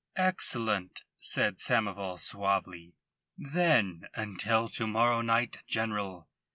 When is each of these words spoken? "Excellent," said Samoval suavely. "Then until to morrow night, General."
"Excellent," 0.15 1.03
said 1.19 1.57
Samoval 1.59 2.17
suavely. 2.17 2.95
"Then 3.37 4.07
until 4.15 4.67
to 4.69 4.87
morrow 4.87 5.21
night, 5.21 5.59
General." 5.67 6.27